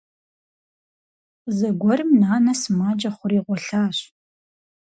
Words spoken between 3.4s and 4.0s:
гъуэлъащ.